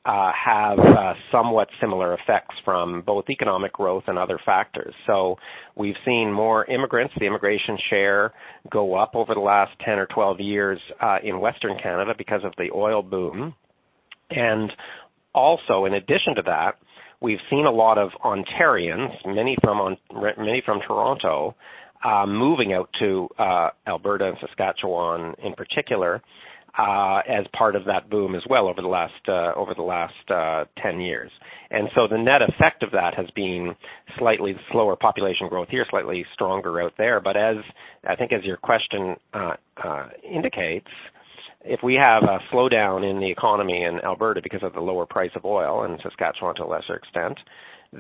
[0.05, 4.95] uh, have uh, somewhat similar effects from both economic growth and other factors.
[5.07, 5.37] So
[5.77, 8.33] we've seen more immigrants, the immigration share
[8.71, 12.53] go up over the last 10 or 12 years uh, in Western Canada because of
[12.59, 13.55] the oil boom.
[14.31, 14.71] And
[15.35, 16.73] also, in addition to that,
[17.23, 19.97] we've seen a lot of Ontarians, many from
[20.39, 21.55] many from Toronto,
[22.05, 26.23] uh, moving out to uh, Alberta and Saskatchewan in particular
[26.79, 30.31] uh, as part of that boom as well over the last uh, over the last
[30.31, 31.31] uh, 10 years.
[31.71, 33.75] And so the net effect of that has been
[34.19, 37.21] slightly slower population growth here, slightly stronger out there.
[37.21, 37.57] But as
[38.09, 40.89] I think as your question uh, uh, indicates,
[41.65, 45.31] if we have a slowdown in the economy in Alberta because of the lower price
[45.35, 47.39] of oil and Saskatchewan to a lesser extent,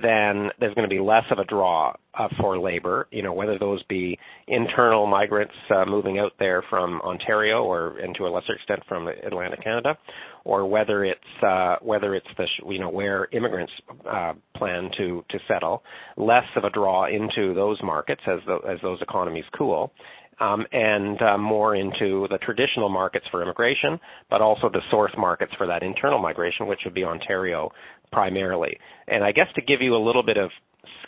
[0.02, 3.06] then there's going to be less of a draw uh, for labor.
[3.12, 8.14] You know, whether those be internal migrants uh, moving out there from Ontario or, and
[8.16, 9.96] to a lesser extent, from Atlantic Canada,
[10.44, 13.72] or whether it's uh, whether it's the you know where immigrants
[14.10, 15.82] uh, plan to to settle,
[16.16, 19.92] less of a draw into those markets as the, as those economies cool.
[20.40, 25.52] Um, and uh, more into the traditional markets for immigration, but also the source markets
[25.56, 27.70] for that internal migration, which would be Ontario
[28.14, 28.78] primarily.
[29.08, 30.50] And I guess to give you a little bit of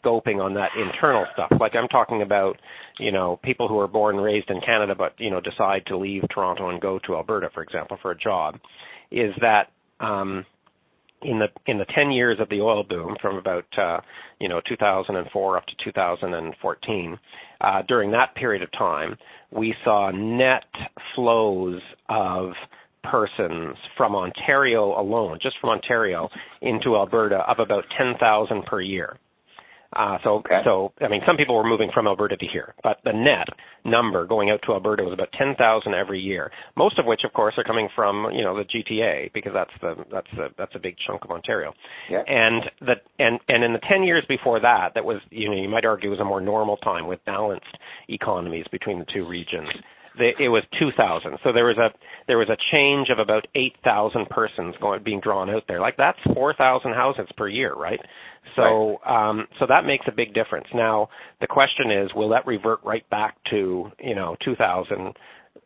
[0.03, 2.57] scoping on that internal stuff, like I'm talking about,
[2.99, 5.97] you know, people who are born and raised in Canada but, you know, decide to
[5.97, 8.57] leave Toronto and go to Alberta, for example, for a job,
[9.11, 9.69] is that
[10.01, 10.45] um
[11.23, 14.01] in the in the 10 years of the oil boom from about uh,
[14.39, 17.19] you know 2004 up to 2014
[17.61, 19.17] uh, during that period of time
[19.51, 20.65] we saw net
[21.15, 22.51] flows of
[23.11, 26.29] persons from Ontario alone, just from Ontario
[26.63, 29.19] into Alberta, of about 10,000 per year.
[29.95, 30.61] Uh, so, okay.
[30.65, 33.49] so I mean, some people were moving from Alberta to here, but the net
[33.85, 36.51] number going out to Alberta was about 10,000 every year.
[36.77, 39.95] Most of which, of course, are coming from you know the GTA because that's the
[40.11, 41.73] that's the that's a big chunk of Ontario.
[42.11, 42.23] Yeah.
[42.27, 45.69] And the and and in the 10 years before that, that was you know you
[45.69, 47.65] might argue was a more normal time with balanced
[48.09, 49.69] economies between the two regions
[50.19, 51.39] the, it was 2,000.
[51.45, 51.89] So there was a
[52.27, 55.81] there was a change of about 8,000 persons going being drawn out there.
[55.81, 58.01] Like that's 4,000 houses per year, right?
[58.55, 59.31] So right.
[59.31, 60.67] um so that makes a big difference.
[60.75, 61.09] Now
[61.41, 65.15] the question is, will that revert right back to you know 2,000?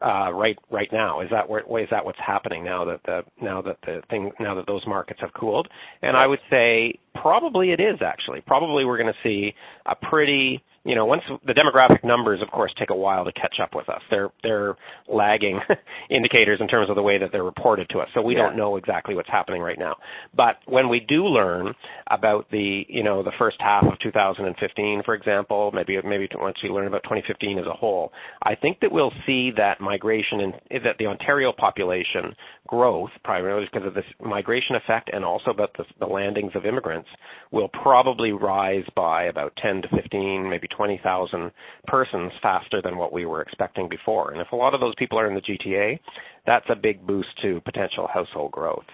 [0.03, 3.61] Uh, right right now is that where is that what's happening now that the now
[3.61, 5.69] that the thing now that those markets have cooled
[6.01, 9.53] and I would say probably it is actually probably we're going to see
[9.85, 13.61] a pretty you know, once the demographic numbers, of course, take a while to catch
[13.63, 14.01] up with us.
[14.11, 14.77] They're they're
[15.07, 15.61] lagging
[16.11, 18.09] indicators in terms of the way that they're reported to us.
[18.13, 18.43] So we yeah.
[18.43, 19.95] don't know exactly what's happening right now.
[20.37, 21.75] But when we do learn
[22.11, 26.71] about the you know the first half of 2015, for example, maybe maybe once we
[26.71, 28.11] learn about 2015 as a whole,
[28.43, 32.35] I think that we'll see that migration and that the Ontario population
[32.67, 37.09] growth, primarily because of this migration effect and also about the, the landings of immigrants,
[37.51, 41.51] will probably rise by about 10 to 15, maybe 20,000
[41.87, 44.33] persons faster than what we were expecting before.
[44.33, 46.01] And if a lot of those people are in the GTA,
[46.47, 48.87] that's a big boost to potential household growth.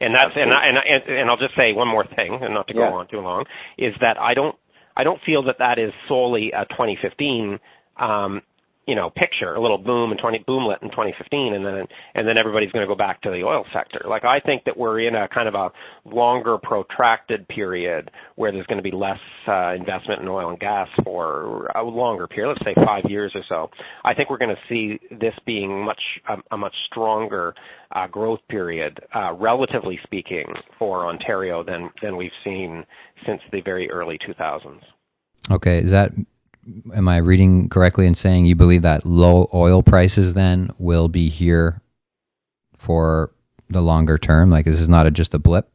[0.00, 2.68] And that's and I, and I, and I'll just say one more thing, and not
[2.68, 2.92] to go yeah.
[2.92, 3.44] on too long,
[3.76, 4.54] is that I don't
[4.96, 7.58] I don't feel that that is solely a 2015
[7.98, 8.40] um,
[8.90, 12.34] you know picture, a little boom in 20 boomlet in 2015, and then and then
[12.40, 14.04] everybody's going to go back to the oil sector.
[14.08, 15.70] Like I think that we're in a kind of a
[16.04, 20.88] longer, protracted period where there's going to be less uh, investment in oil and gas
[21.04, 23.70] for a longer period, let's say five years or so.
[24.04, 27.54] I think we're going to see this being much a, a much stronger
[27.94, 30.46] uh, growth period, uh, relatively speaking,
[30.80, 32.84] for Ontario than than we've seen
[33.24, 34.80] since the very early 2000s.
[35.48, 36.10] Okay, is that
[36.94, 41.28] am I reading correctly in saying you believe that low oil prices then will be
[41.28, 41.80] here
[42.76, 43.32] for
[43.68, 44.50] the longer term?
[44.50, 45.70] Like this is not a, just a blip.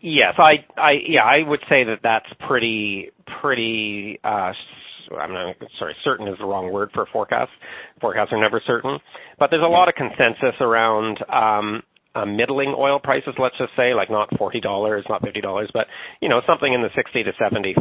[0.00, 3.10] Yes, I, I, yeah, I would say that that's pretty,
[3.40, 4.18] pretty.
[4.24, 4.52] Uh,
[5.18, 5.94] I'm not sorry.
[6.04, 7.50] Certain is the wrong word for forecast.
[8.00, 8.98] Forecasts are never certain,
[9.38, 11.82] but there's a lot of consensus around um,
[12.14, 15.86] uh, middling oil prices, let's just say, like not forty dollars, not fifty dollars, but
[16.20, 17.74] you know something in the sixty to seventy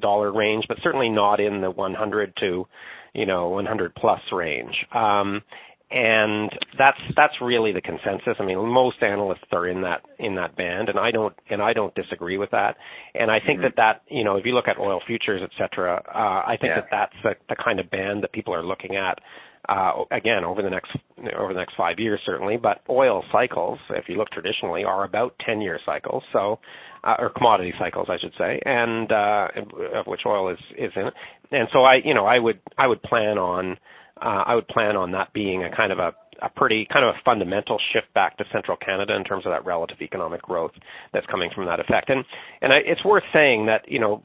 [0.00, 2.66] dollar range, but certainly not in the one hundred to
[3.14, 4.74] you know one hundred plus range.
[4.94, 5.42] Um,
[5.90, 8.36] and that's that's really the consensus.
[8.38, 11.72] I mean, most analysts are in that in that band, and I don't and I
[11.72, 12.76] don't disagree with that.
[13.14, 13.74] And I think mm-hmm.
[13.76, 16.72] that that you know if you look at oil futures, et cetera, uh, I think
[16.76, 16.82] yeah.
[16.82, 19.18] that that's the, the kind of band that people are looking at
[19.68, 20.90] uh, again over the next
[21.38, 22.56] over the next five years certainly.
[22.56, 26.22] But oil cycles, if you look traditionally, are about 10-year cycles.
[26.32, 26.58] So,
[27.04, 29.48] uh, or commodity cycles, I should say, and uh,
[29.94, 31.10] of which oil is is in.
[31.52, 33.76] And so I, you know, I would I would plan on
[34.20, 37.14] uh, I would plan on that being a kind of a a pretty kind of
[37.14, 40.72] a fundamental shift back to central Canada in terms of that relative economic growth
[41.12, 42.08] that's coming from that effect.
[42.10, 42.24] And
[42.60, 44.22] and I, it's worth saying that you know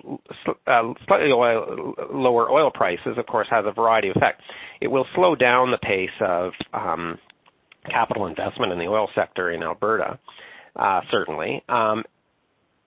[0.68, 4.44] uh, slightly oil, lower oil prices, of course, has a variety of effects.
[4.82, 7.18] It will slow down the pace of um,
[7.90, 10.20] capital investment in the oil sector in Alberta,
[10.76, 11.64] uh, certainly.
[11.70, 12.04] Um,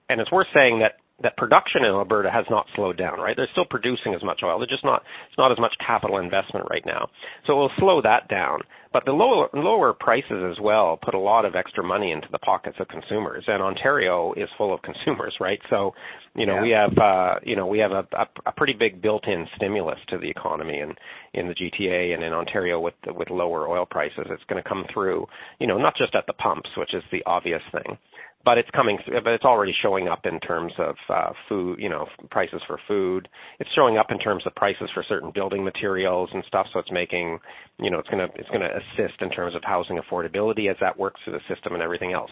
[0.09, 3.35] and it's worth saying that that production in Alberta has not slowed down, right?
[3.35, 4.59] They're still producing as much oil.
[4.59, 7.09] They're just not it's not as much capital investment right now.
[7.45, 8.59] So it will slow that down.
[8.91, 12.39] But the lower lower prices as well put a lot of extra money into the
[12.39, 13.43] pockets of consumers.
[13.47, 15.59] And Ontario is full of consumers, right?
[15.69, 15.93] So,
[16.35, 16.61] you know, yeah.
[16.61, 20.17] we have uh you know, we have a, a, a pretty big built-in stimulus to
[20.17, 20.97] the economy and
[21.33, 24.25] in the GTA and in Ontario with with lower oil prices.
[24.29, 25.27] It's going to come through,
[25.59, 27.97] you know, not just at the pumps, which is the obvious thing
[28.45, 32.07] but it's coming but it's already showing up in terms of uh, food you know
[32.31, 33.27] prices for food.
[33.59, 36.91] It's showing up in terms of prices for certain building materials and stuff so it's
[36.91, 37.39] making
[37.79, 40.77] you know it's going to it's going to assist in terms of housing affordability as
[40.81, 42.31] that works through the system and everything else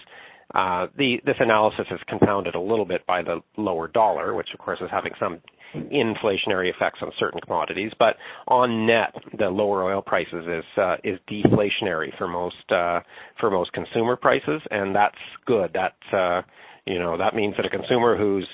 [0.54, 4.80] the this analysis is compounded a little bit by the lower dollar which of course
[4.82, 5.40] is having some
[5.76, 8.16] inflationary effects on certain commodities, but
[8.48, 13.02] on net, the lower oil prices is uh, is deflationary for most uh,
[13.40, 15.74] for most consumer prices, and that's good.
[15.74, 16.42] That uh,
[16.86, 18.48] you know that means that a consumer who's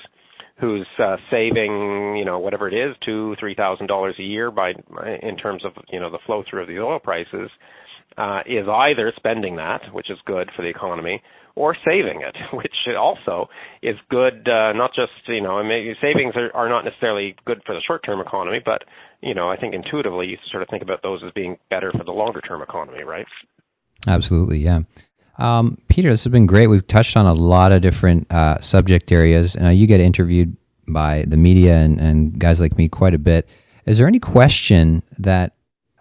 [0.60, 4.72] who's uh, saving you know whatever it is two three thousand dollars a year by
[5.22, 7.50] in terms of you know the flow through of the oil prices
[8.16, 11.20] uh, is either spending that, which is good for the economy,
[11.56, 13.48] or saving it, which also
[13.82, 14.48] is good.
[14.48, 18.20] Uh, not just you know, maybe savings are, are not necessarily good for the short-term
[18.20, 18.82] economy, but
[19.22, 22.04] you know, I think intuitively you sort of think about those as being better for
[22.04, 23.26] the longer-term economy, right?
[24.06, 24.80] Absolutely, yeah.
[25.38, 26.68] Um, Peter, this has been great.
[26.68, 31.24] We've touched on a lot of different uh, subject areas, and you get interviewed by
[31.26, 33.48] the media and, and guys like me quite a bit.
[33.86, 35.54] Is there any question that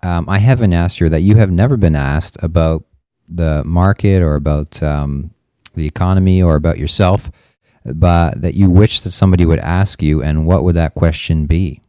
[0.04, 2.84] um, I haven't asked you that you have never been asked about
[3.28, 5.33] the market or about um,
[5.74, 7.32] the economy or about yourself,
[7.86, 11.82] but that you wish that somebody would ask you, and what would that question be?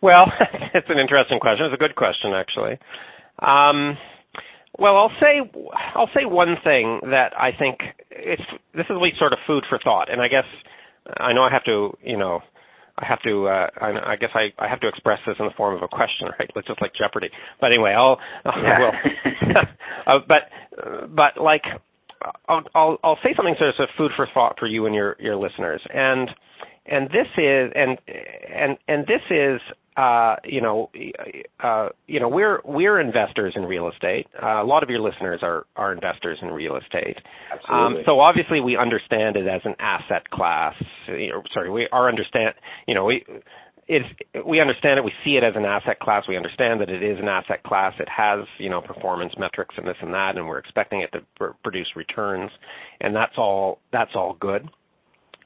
[0.00, 0.32] Well,
[0.74, 1.66] it's an interesting question.
[1.66, 2.78] It's a good question, actually.
[3.38, 3.96] Um,
[4.78, 5.40] well, I'll say
[5.94, 8.42] I'll say one thing that I think it's
[8.74, 10.44] this is really sort of food for thought, and I guess
[11.18, 12.40] I know I have to, you know,
[12.98, 13.48] I have to.
[13.48, 15.88] Uh, I, I guess I, I have to express this in the form of a
[15.88, 16.50] question, right?
[16.54, 17.30] It's just like Jeopardy.
[17.60, 18.18] But anyway, I'll.
[18.44, 18.52] Yeah.
[20.06, 20.18] I will.
[20.18, 21.64] uh, but but like
[22.48, 25.36] I'll, I'll, I'll say something sort of food for thought for you and your your
[25.36, 26.30] listeners, and
[26.86, 29.60] and this is and and and this is
[29.96, 30.90] uh, you know
[31.62, 34.26] uh, you know we're we're investors in real estate.
[34.42, 37.16] Uh, a lot of your listeners are are investors in real estate.
[37.70, 40.74] Um, so obviously we understand it as an asset class.
[41.08, 42.54] You know, sorry, we are understand
[42.86, 43.24] you know we
[43.90, 44.06] it's
[44.46, 45.04] we understand it.
[45.04, 46.22] We see it as an asset class.
[46.28, 47.92] We understand that it is an asset class.
[47.98, 51.22] It has you know performance metrics and this and that, and we're expecting it to
[51.36, 52.52] pr- produce returns,
[53.00, 54.68] and that's all that's all good.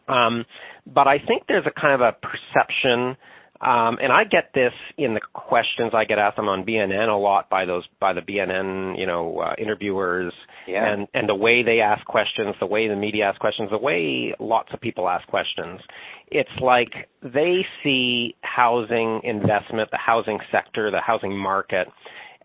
[0.08, 0.44] Um,
[0.86, 3.16] but I think there's a kind of a perception
[3.60, 6.38] um, and I get this in the questions I get asked.
[6.38, 10.32] I'm on BNN a lot by those by the BNN, you know, uh, interviewers,
[10.66, 10.92] yeah.
[10.92, 14.34] and and the way they ask questions, the way the media ask questions, the way
[14.40, 15.80] lots of people ask questions.
[16.28, 21.86] It's like they see housing investment, the housing sector, the housing market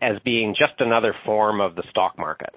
[0.00, 2.54] as being just another form of the stock market.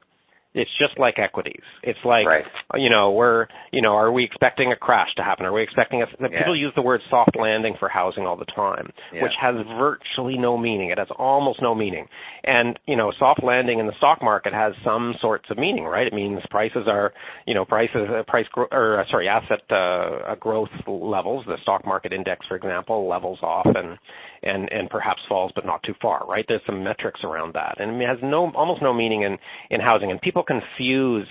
[0.54, 1.64] It's just like equities.
[1.82, 2.46] It's like right.
[2.76, 5.46] you know, we're you know, are we expecting a crash to happen?
[5.46, 6.40] Are we expecting a yeah.
[6.40, 9.24] people use the word soft landing for housing all the time, yeah.
[9.24, 10.90] which has virtually no meaning.
[10.90, 12.08] It has almost no meaning.
[12.44, 16.08] And, you know, soft landing in the stock market has some sorts of meaning, right?
[16.08, 17.14] It means prices are,
[17.46, 21.86] you know, prices uh, price gro- or uh, sorry, asset uh, growth levels, the stock
[21.86, 23.98] market index for example, levels off and
[24.44, 26.46] and and perhaps falls but not too far, right?
[26.48, 27.80] There's some metrics around that.
[27.80, 29.38] And it has no almost no meaning in
[29.70, 31.28] in housing and people confuse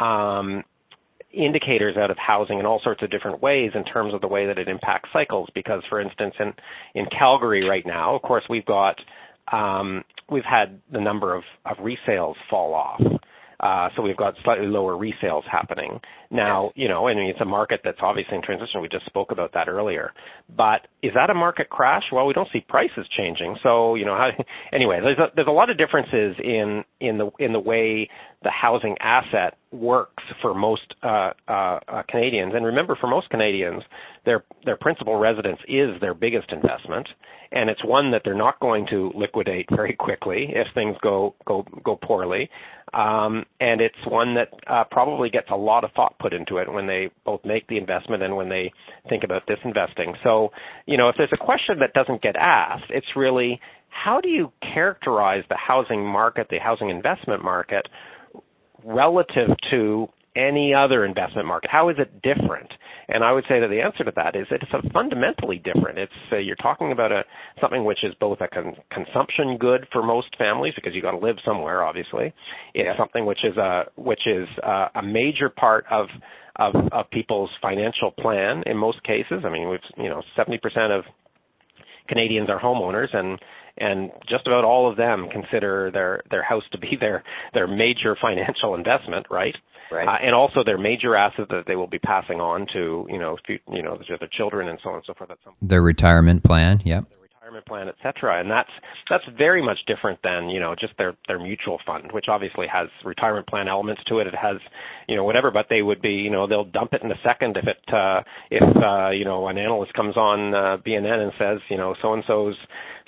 [0.00, 0.62] um,
[1.32, 4.46] indicators out of housing in all sorts of different ways in terms of the way
[4.46, 5.48] that it impacts cycles.
[5.54, 6.52] Because, for instance, in
[6.94, 8.96] in Calgary right now, of course, we've got
[9.52, 13.00] um, we've had the number of, of resales fall off.
[13.60, 16.00] Uh, so we've got slightly lower resales happening
[16.30, 16.70] now.
[16.74, 18.80] You know, I mean, it's a market that's obviously in transition.
[18.82, 20.12] We just spoke about that earlier.
[20.54, 22.04] But is that a market crash?
[22.12, 23.56] Well, we don't see prices changing.
[23.62, 24.30] So you know, how,
[24.72, 28.08] anyway, there's a, there's a lot of differences in in the in the way
[28.42, 32.52] the housing asset works for most uh, uh, uh, Canadians.
[32.54, 33.82] And remember, for most Canadians,
[34.24, 37.08] their their principal residence is their biggest investment,
[37.52, 41.64] and it's one that they're not going to liquidate very quickly if things go go
[41.84, 42.50] go poorly.
[42.94, 46.72] Um, and it's one that uh, probably gets a lot of thought put into it
[46.72, 48.72] when they both make the investment and when they
[49.08, 50.14] think about disinvesting.
[50.22, 50.50] So,
[50.86, 54.52] you know, if there's a question that doesn't get asked, it's really how do you
[54.74, 57.86] characterize the housing market, the housing investment market,
[58.84, 60.06] relative to
[60.36, 61.70] any other investment market?
[61.70, 62.70] How is it different?
[63.08, 65.98] And I would say that the answer to that is it's a fundamentally different.
[65.98, 67.22] It's uh, you're talking about a
[67.60, 71.18] something which is both a con- consumption good for most families because you got to
[71.18, 72.34] live somewhere, obviously.
[72.74, 72.96] It's yeah.
[72.98, 76.06] something which is a which is a, a major part of
[76.56, 79.44] of of people's financial plan in most cases.
[79.44, 80.58] I mean, we've you know 70%
[80.98, 81.04] of
[82.08, 83.38] Canadians are homeowners and
[83.78, 87.22] and just about all of them consider their their house to be their
[87.54, 89.54] their major financial investment, right?
[89.90, 90.06] Right.
[90.06, 93.36] Uh, and also their major asset that they will be passing on to you know
[93.48, 95.30] you know their children and so on and so forth.
[95.62, 98.40] Their retirement plan, yep Their retirement plan, et cetera.
[98.40, 98.70] And that's
[99.08, 102.88] that's very much different than you know just their their mutual fund, which obviously has
[103.04, 104.26] retirement plan elements to it.
[104.26, 104.56] It has
[105.08, 107.56] you know whatever, but they would be you know they'll dump it in a second
[107.56, 111.58] if it uh, if uh, you know an analyst comes on uh, BNN and says
[111.70, 112.56] you know so and so's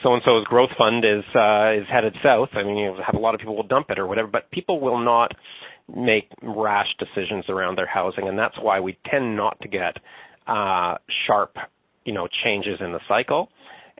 [0.02, 2.50] so and so's growth fund is uh, is headed south.
[2.52, 4.80] I mean you have a lot of people will dump it or whatever, but people
[4.80, 5.32] will not
[5.94, 9.96] make rash decisions around their housing, and that's why we tend not to get
[10.46, 11.56] uh, sharp
[12.04, 13.48] you know changes in the cycle.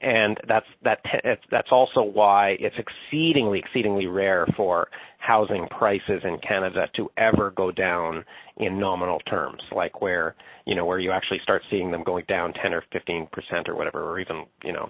[0.01, 0.99] And that's that
[1.51, 7.73] that's also why it's exceedingly exceedingly rare for housing prices in Canada to ever go
[7.73, 8.25] down
[8.59, 10.37] in nominal terms like where
[10.67, 13.75] you know where you actually start seeing them going down 10 or 15 percent or
[13.75, 14.89] whatever or even you know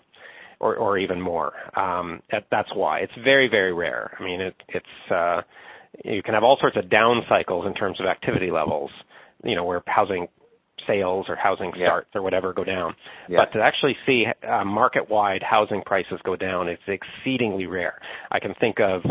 [0.61, 1.55] or or even more.
[1.75, 3.01] Um that, that's why.
[3.01, 4.15] It's very very rare.
[4.21, 5.41] I mean it it's uh
[6.05, 8.91] you can have all sorts of down cycles in terms of activity levels
[9.45, 10.29] you know where housing
[10.87, 12.19] sales or housing starts yeah.
[12.19, 12.95] or whatever go down.
[13.29, 13.41] Yeah.
[13.45, 18.01] But to actually see uh, market-wide housing prices go down, is exceedingly rare.
[18.31, 19.03] I can think of,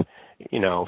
[0.51, 0.88] you know,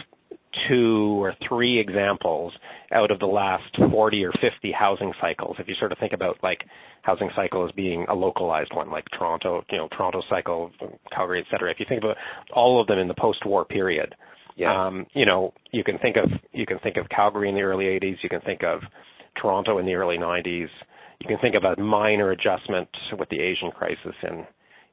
[0.68, 2.54] two or three examples
[2.92, 5.56] out of the last 40 or 50 housing cycles.
[5.60, 6.62] If you sort of think about like
[7.04, 10.72] housing cycle as being a localized one, like Toronto, you know, Toronto cycle,
[11.16, 11.72] Calgary, et cetera.
[11.72, 12.18] If you think about
[12.54, 14.16] all of them in the post-war period,
[14.60, 14.88] yeah.
[14.88, 17.86] um, you know, you can think of you can think of Calgary in the early
[17.86, 18.18] 80s.
[18.22, 18.82] You can think of
[19.42, 20.68] Toronto in the early 90s.
[21.20, 24.46] You can think of a minor adjustment with the Asian crisis in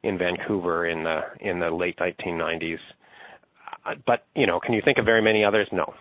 [0.02, 2.78] in Vancouver in the in the late 1990s.
[3.84, 5.68] Uh, but you know, can you think of very many others?
[5.72, 5.94] No.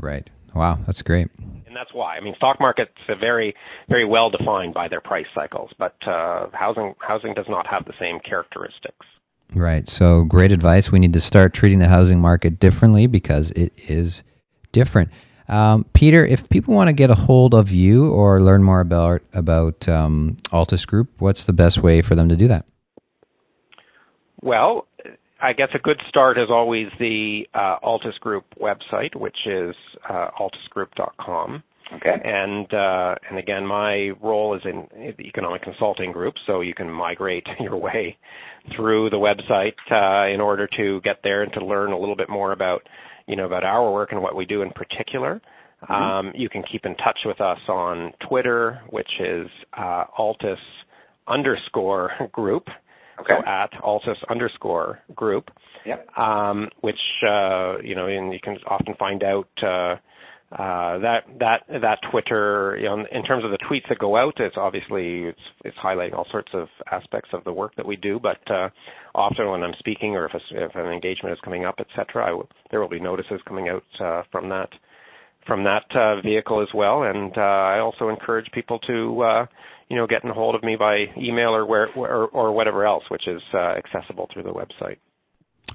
[0.00, 0.28] Right.
[0.54, 1.28] Wow, that's great.
[1.38, 2.16] And that's why.
[2.16, 3.54] I mean, stock markets are very,
[3.88, 7.92] very well defined by their price cycles, but uh, housing housing does not have the
[8.00, 9.06] same characteristics.
[9.54, 9.88] Right.
[9.88, 10.92] So, great advice.
[10.92, 14.22] We need to start treating the housing market differently because it is
[14.72, 15.10] different.
[15.48, 19.22] Um, Peter, if people want to get a hold of you or learn more about
[19.32, 22.66] about um, Altus Group, what's the best way for them to do that?
[24.40, 24.86] Well,
[25.42, 29.74] I guess a good start is always the uh, Altus Group website, which is
[30.08, 31.64] uh, altusgroup.com.
[31.96, 32.14] Okay.
[32.24, 34.86] And uh, and again, my role is in
[35.16, 38.16] the economic consulting group, so you can migrate your way
[38.76, 42.28] through the website uh, in order to get there and to learn a little bit
[42.28, 42.82] more about
[43.30, 45.40] you know, about our work and what we do in particular.
[45.84, 45.92] Mm-hmm.
[45.92, 50.56] Um, you can keep in touch with us on Twitter, which is uh, Altus
[51.28, 52.66] underscore group.
[53.20, 53.36] Okay.
[53.38, 55.48] So at Altus underscore group.
[55.86, 56.08] Yep.
[56.18, 59.48] Um, which uh, you know, and you can often find out
[60.52, 64.34] uh, that that that Twitter, you know, in terms of the tweets that go out,
[64.38, 68.18] it's obviously it's it's highlighting all sorts of aspects of the work that we do.
[68.20, 68.68] But uh,
[69.14, 72.36] often when I'm speaking or if, a, if an engagement is coming up, etc.,
[72.70, 74.70] there will be notices coming out uh, from that
[75.46, 77.04] from that uh, vehicle as well.
[77.04, 79.46] And uh, I also encourage people to uh,
[79.88, 83.04] you know get in hold of me by email or where or, or whatever else,
[83.08, 84.96] which is uh, accessible through the website.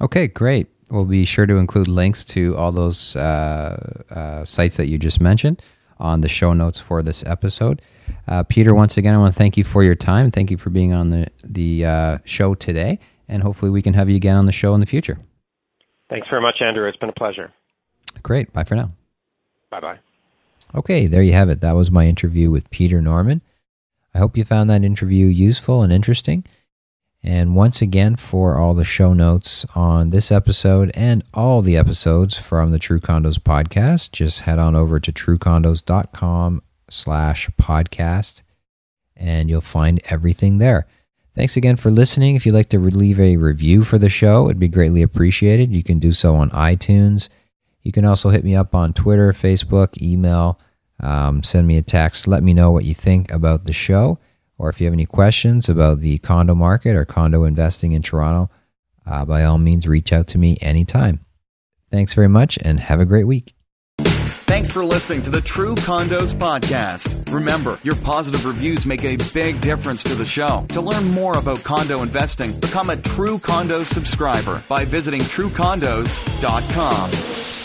[0.02, 0.68] Okay, great.
[0.90, 5.20] We'll be sure to include links to all those uh, uh, sites that you just
[5.20, 5.62] mentioned
[6.00, 7.82] on the show notes for this episode.
[8.28, 10.30] Uh, Peter, once again, I want to thank you for your time.
[10.30, 14.10] Thank you for being on the the uh, show today, and hopefully we can have
[14.10, 15.18] you again on the show in the future.
[16.10, 16.88] Thanks very much, Andrew.
[16.88, 17.52] It's been a pleasure.
[18.22, 18.54] Great.
[18.54, 18.92] Bye for now.
[19.72, 20.00] Bye bye.
[20.76, 21.62] Okay, there you have it.
[21.62, 23.42] That was my interview with Peter Norman.
[24.14, 26.46] I hope you found that interview useful and interesting.
[27.26, 32.38] And once again, for all the show notes on this episode and all the episodes
[32.38, 38.44] from the True Condos podcast, just head on over to truecondos.com slash podcast
[39.18, 40.86] and you'll find everything there.
[41.34, 42.36] Thanks again for listening.
[42.36, 45.72] If you'd like to leave a review for the show, it'd be greatly appreciated.
[45.72, 47.30] You can do so on iTunes.
[47.82, 50.60] You can also hit me up on Twitter, Facebook, email,
[51.00, 52.28] um, send me a text.
[52.28, 54.20] Let me know what you think about the show
[54.58, 58.50] or if you have any questions about the condo market or condo investing in Toronto,
[59.06, 61.26] uh, by all means, reach out to me anytime.
[61.92, 63.54] Thanks very much and have a great week.
[64.48, 67.34] Thanks for listening to the True Condos Podcast.
[67.34, 70.66] Remember, your positive reviews make a big difference to the show.
[70.70, 77.65] To learn more about condo investing, become a True Condos subscriber by visiting truecondos.com.